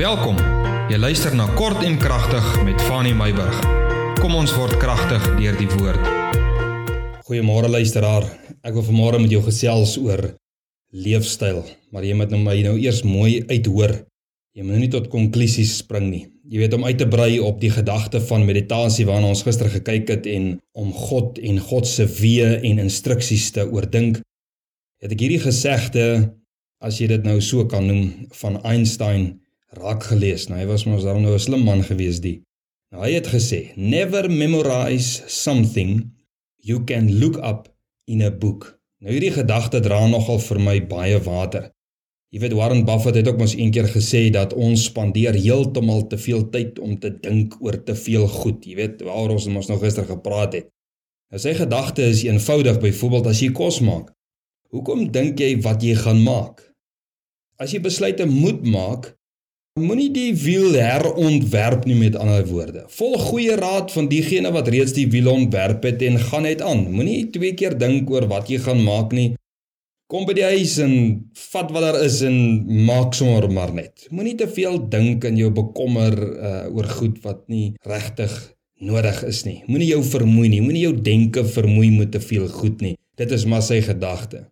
[0.00, 0.38] Welkom.
[0.88, 3.56] Jy luister na Kort en Kragtig met Fanny Meyburg.
[4.16, 6.06] Kom ons word kragtig deur die woord.
[7.26, 8.24] Goeiemôre luisteraar.
[8.64, 10.22] Ek wil vanmôre met jou gesels oor
[10.96, 11.60] leefstyl,
[11.92, 13.92] maar jy moet nou my nou eers mooi uithoor.
[14.56, 16.22] Jy moet nou nie tot konklusies spring nie.
[16.48, 20.14] Jy weet om uit te brei op die gedagte van meditasie waarna ons gister gekyk
[20.14, 20.48] het en
[20.80, 24.24] om God en God se weë en instruksies te oordink.
[25.04, 26.08] Het ek hierdie gesegde
[26.80, 29.34] as jy dit nou so kan noem van Einstein
[29.78, 30.48] raak gelees.
[30.48, 32.42] Nou hy was mos daarom nou 'n slim man gewees die.
[32.90, 36.10] Nou hy het gesê, "Never memorize something
[36.56, 37.68] you can look up
[38.04, 41.70] in a book." Nou hierdie gedagte dra nogal vir my baie water.
[42.30, 46.44] Jy weet Warren Buffett het ook mos eendag gesê dat ons spandeer heeltemal te veel
[46.50, 48.64] tyd om te dink oor te veel goed.
[48.64, 50.68] Jy weet waaroor ons mos nou gister gepraat het.
[51.30, 54.12] Nou sy gedagte is eenvoudig, byvoorbeeld as jy kos maak.
[54.70, 56.62] Hoekom dink jy wat jy gaan maak?
[57.58, 59.10] As jy besluite moet maak,
[59.78, 62.80] Moenie die wiel herontwerp nie met ander woorde.
[62.90, 66.88] Volg goeie raad van diegene wat reeds die wiel ontwerp het en gaan net aan.
[66.90, 69.28] Moenie twee keer dink oor wat jy gaan maak nie.
[70.10, 70.94] Kom by die huis en
[71.52, 72.34] vat wat daar is en
[72.88, 74.08] maak sommer maar net.
[74.10, 78.34] Moenie te veel dink en jou bekommer uh, oor goed wat nie regtig
[78.82, 79.60] nodig is nie.
[79.70, 80.64] Moenie jou vermoei nie.
[80.66, 82.96] Moenie jou denke vermoei met te veel goed nie.
[83.14, 84.48] Dit is maar sy gedagte.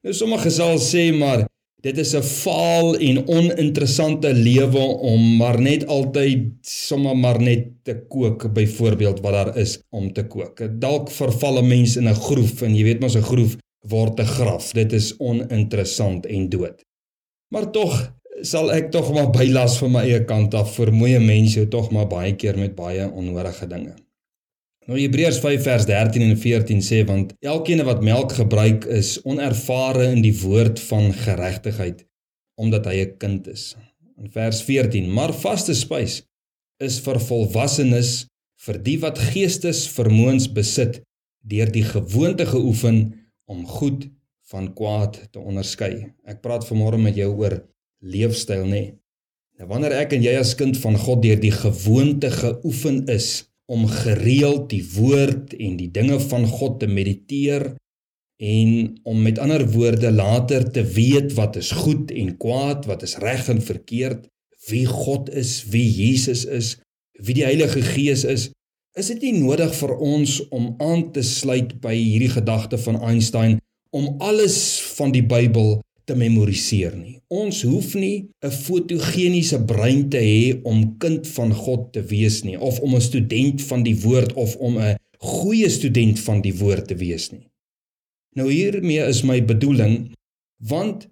[0.00, 1.44] Nou sommige sal sê maar
[1.80, 7.94] Dit is 'n vaal en oninteressante lewe om maar net altyd sommer maar net te
[8.08, 10.80] kook byvoorbeeld wat daar is om te kook.
[10.80, 13.56] Dalk verval 'n mens in 'n groef en jy weet mos 'n groef
[13.88, 14.72] word 'n graf.
[14.72, 16.84] Dit is oninteressant en dood.
[17.48, 21.68] Maar tog sal ek tog maar bylas van my eie kant af vir moeë mense
[21.68, 23.94] tog maar baie keer met baie onnodige dinge.
[24.88, 30.06] Nou Hebreërs 5 vers 13 en 14 sê want elkeen wat melk gebruik is onervare
[30.14, 32.06] in die woord van geregtigheid
[32.60, 33.76] omdat hy 'n kind is.
[34.20, 36.22] In vers 14: Maar vaste spys
[36.78, 38.26] is vir volwassenes
[38.66, 41.00] vir die wat geestes vermoëns besit
[41.40, 43.12] deur die gewoonte geoefen
[43.48, 44.08] om goed
[44.50, 46.12] van kwaad te onderskei.
[46.24, 47.60] Ek praat vanmôre met jou oor
[48.00, 48.94] leefstyl nê.
[49.58, 53.86] Nou wanneer ek en jy as kind van God deur die gewoonte geoefen is om
[53.86, 57.70] gereeld die woord en die dinge van God te mediteer
[58.40, 58.70] en
[59.04, 63.48] om met ander woorde later te weet wat is goed en kwaad, wat is reg
[63.52, 64.24] en verkeerd,
[64.68, 66.78] wie God is, wie Jesus is,
[67.20, 68.48] wie die Heilige Gees is,
[68.98, 73.60] is dit nie nodig vir ons om aan te sluit by hierdie gedagte van Einstein
[73.94, 74.58] om alles
[74.96, 75.78] van die Bybel
[76.10, 77.18] te memoriseer nie.
[77.30, 82.58] Ons hoef nie 'n fotogeniese brein te hê om kind van God te wees nie
[82.58, 86.88] of om 'n student van die woord of om 'n goeie student van die woord
[86.88, 87.46] te wees nie.
[88.36, 90.14] Nou hiermee is my bedoeling
[90.58, 91.08] want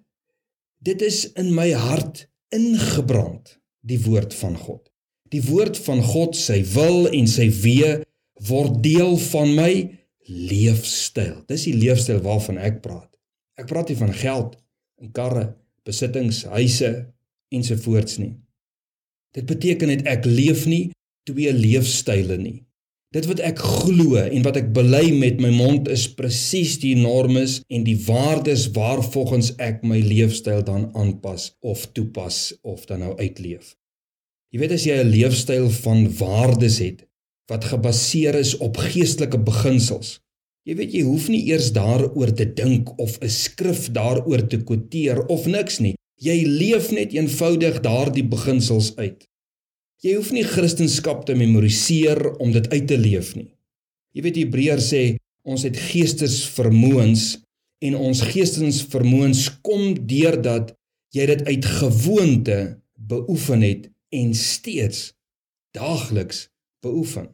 [0.83, 4.89] dit is in my hart ingebrand die woord van God.
[5.29, 8.03] Die woord van God, sy wil en sy weë
[8.49, 9.73] word deel van my
[10.29, 11.43] leefstyl.
[11.47, 13.09] Dis die leefstyl waarvan ek praat.
[13.59, 14.57] Ek praat nie van geld
[14.99, 15.55] en karre,
[15.87, 16.91] besittings, huise
[17.53, 18.33] ensovoorts nie.
[19.35, 20.89] Dit beteken net ek leef nie
[21.29, 22.63] twee leefstyle nie.
[23.13, 27.59] Dit wat ek glo en wat ek bely met my mond is presies die normes
[27.73, 33.73] en die waardes waarvolgens ek my leefstyl dan aanpas of toepas of dan nou uitleef.
[34.53, 37.05] Jy weet as jy 'n leefstyl van waardes het
[37.49, 40.19] wat gebaseer is op geestelike beginsels,
[40.69, 45.25] Jy weet jy hoef nie eers daaroor te dink of 'n skrif daaroor te quoteer
[45.25, 45.95] of niks nie.
[46.21, 49.25] Jy leef net eenvoudig daardie beginsels uit.
[50.03, 53.49] Jy hoef nie Christendom te memoriseer om dit uit te leef nie.
[54.13, 57.39] Jy weet Hebreërs sê ons het geestesvermoëns
[57.81, 60.75] en ons geestesvermoëns kom deurdat
[61.09, 65.13] jy dit uit gewoonte beoefen het en steeds
[65.73, 66.49] daagliks
[66.85, 67.33] beoefen.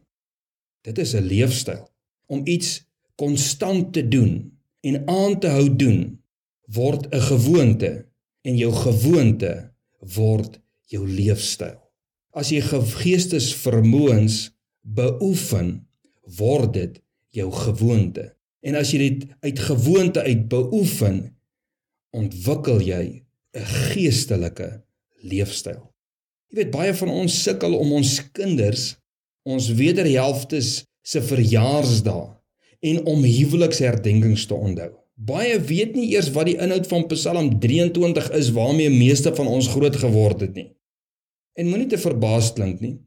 [0.87, 1.83] Dit is 'n leefstyl
[2.27, 2.85] om iets
[3.15, 4.51] konstant te doen
[4.85, 6.19] en aan te hou doen
[6.65, 8.05] word 'n gewoonte
[8.41, 11.79] en jou gewoonte word jou leefstyl.
[12.33, 14.51] As jy geestes vermoëns
[14.81, 15.87] beoefen,
[16.37, 18.35] word dit jou gewoonte.
[18.61, 21.35] En as jy dit uit gewoonte uit beoefen,
[22.11, 23.23] ontwikkel jy
[23.53, 24.83] 'n geestelike
[25.21, 25.91] leefstyl.
[26.49, 28.95] Jy weet baie van ons sukkel om ons kinders,
[29.43, 32.35] ons wederhelftes se verjaarsdae
[32.79, 34.91] en om huweliksherdenkings te onthou.
[35.15, 39.69] Baie weet nie eers wat die inhoud van Psalm 23 is waarmee meeste van ons
[39.71, 40.69] groot geword het nie.
[41.55, 42.97] En moenie te verbaas klink nie.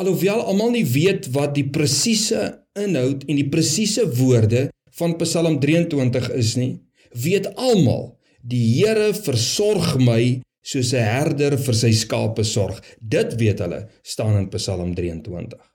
[0.00, 6.30] Alhoewel almal nie weet wat die presiese inhoud en die presiese woorde van Psalm 23
[6.40, 6.72] is nie,
[7.14, 12.82] weet almal die Here versorg my soos 'n herder vir sy skape sorg.
[12.98, 15.71] Dit weet hulle, staan in Psalm 23.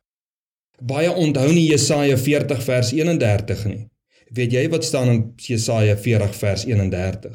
[0.77, 3.87] Baie onthou nie Jesaja 40 vers 31 nie.
[4.29, 7.33] Weet jy wat staan in Jesaja 40 vers 31?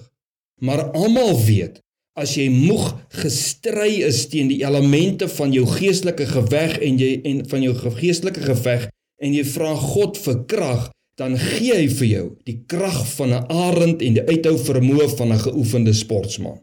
[0.63, 1.81] Maar almal weet
[2.15, 2.91] as jy moeg
[3.23, 8.45] gestry is teen die elemente van jou geestelike geveg en jy en van jou geestelike
[8.45, 8.91] geveg
[9.23, 13.47] en jy vra God vir krag, dan gee hy vir jou die krag van 'n
[13.49, 16.61] arend en die uithou vermoë van 'n geoefende sportsman.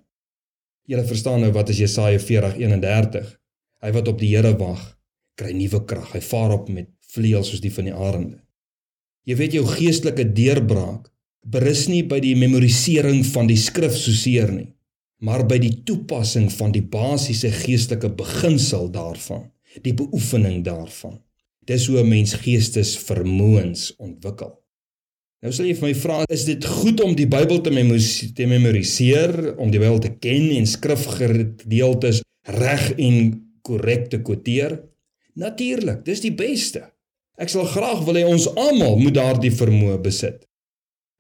[0.88, 3.38] Jy verstaan nou wat is Jesaja 40:31.
[3.82, 4.99] Hy wat op die Here wag,
[5.40, 6.12] kry nuwe krag.
[6.16, 8.42] Hy vaar op met vleuels soos die van die arende.
[9.28, 11.08] Jy weet jou geestelike deurbraak
[11.50, 14.70] berus nie by die memorisering van die skrif soseer nie,
[15.24, 19.48] maar by die toepassing van die basiese geestelike beginsel daarvan,
[19.86, 21.20] die beoefening daarvan.
[21.66, 24.58] Dis hoe 'n mens geestesvermoëns ontwikkel.
[25.42, 29.72] Nou sal jy vir my vra, is dit goed om die Bybel te memoriseer, om
[29.72, 33.16] die Bybel te ken en skrifgedeeltes reg en
[33.62, 34.82] korrek te kwoteer?
[35.40, 36.84] Natuurlik, dis die beste.
[37.40, 40.42] Ek sal graag wil hê ons almal moet daardie vermoë besit.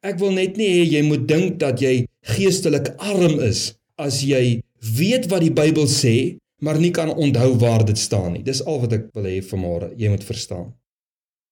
[0.03, 2.03] Ek wil net nie hê jy moet dink dat jy
[2.35, 3.69] geestelik arm is
[3.99, 4.59] as jy
[4.95, 8.43] weet wat die Bybel sê, maar nie kan onthou waar dit staan nie.
[8.43, 10.73] Dis al wat ek wil hê vanmôre jy moet verstaan.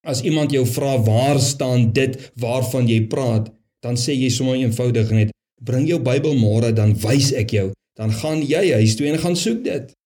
[0.07, 3.47] As iemand jou vra waar staan dit waarvan jy praat,
[3.83, 5.31] dan sê jy sommer eenvoudig net
[5.63, 7.69] bring jou Bybel môre dan wys ek jou.
[7.97, 9.96] Dan gaan jy huis toe en gaan soek dit.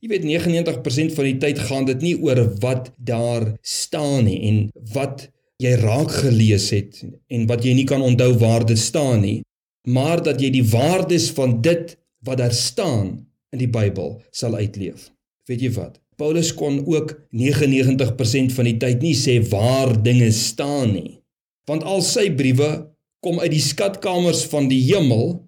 [0.00, 4.60] Jy weet 99% van die tyd gaan dit nie oor wat daar staan nie en
[4.94, 5.26] wat
[5.60, 9.42] jy raak gelees het en wat jy nie kan onthou waar dit staan nie,
[9.84, 11.92] maar dat jy die waardes van dit
[12.24, 13.18] wat daar staan
[13.52, 15.10] in die Bybel sal uitleef.
[15.44, 16.00] Weet jy wat?
[16.16, 21.18] Paulus kon ook 99% van die tyd nie sê waar dinge staan nie.
[21.68, 22.70] Want al sy briewe
[23.20, 25.42] kom uit die skatkamers van die hemel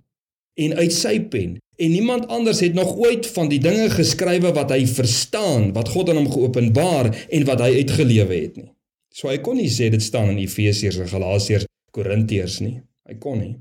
[0.61, 4.71] en uit sy pen en niemand anders het nog ooit van die dinge geskrywe wat
[4.75, 8.71] hy verstaan, wat God aan hom geopenbaar en wat hy uitgelewe het nie.
[9.13, 12.79] So hy kon nie sê dit staan in Efesiërs en Galasiërs, Korintiërs nie.
[13.09, 13.57] Hy kon nie.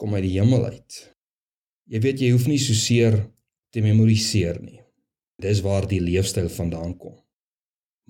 [0.00, 0.96] Kom uit die hemel uit.
[1.86, 3.20] Jy weet jy hoef nie so seer
[3.70, 4.80] te memoriseer nie.
[5.42, 7.14] Dis waar die leefstyl vandaan kom.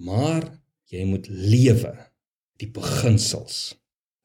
[0.01, 0.47] Maar
[0.93, 1.93] jy moet lewe
[2.61, 3.75] die beginsels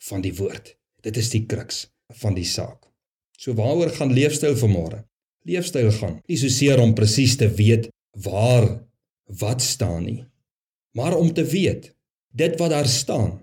[0.07, 0.75] van die woord.
[1.03, 1.87] Dit is die kruks
[2.21, 2.90] van die saak.
[3.41, 5.01] So waaroor gaan leefstyl vanmôre?
[5.49, 7.87] Leefstyl gaan nie so seer om presies te weet
[8.21, 8.67] waar
[9.41, 10.19] wat staan nie,
[10.93, 11.89] maar om te weet
[12.37, 13.39] dit wat daar staan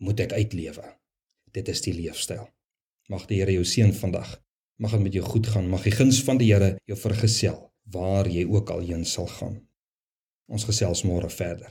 [0.00, 0.86] moet ek uitlewe.
[1.54, 2.46] Dit is die leefstyl.
[3.12, 4.30] Mag die Here jou seën vandag.
[4.80, 5.68] Mag dit met jou goed gaan.
[5.70, 7.60] Mag die guns van die Here jou vergesel
[7.92, 9.60] waar jy ook al heen sal gaan.
[10.48, 11.70] Ons gesels môre verder.